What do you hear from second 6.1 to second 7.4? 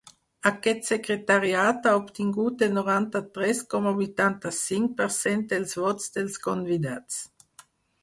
dels convidats.